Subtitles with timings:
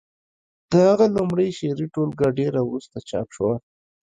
[0.69, 3.53] د هغه لومړۍ شعري ټولګه ډېره وروسته چاپ شوه